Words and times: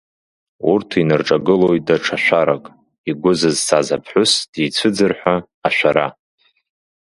Урҭ 0.71 0.89
инарҿагылоит 1.01 1.83
даҽа 1.87 2.17
шәарак 2.23 2.63
игәы 3.09 3.31
зызцаз 3.39 3.87
аԥҳәыс 3.95 4.31
дицәыӡыр 4.51 5.13
ҳәа 5.19 5.35
ашәара… 5.67 6.07